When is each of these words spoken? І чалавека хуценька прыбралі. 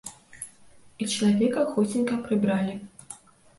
І 1.01 1.09
чалавека 1.17 1.67
хуценька 1.75 2.19
прыбралі. 2.25 2.75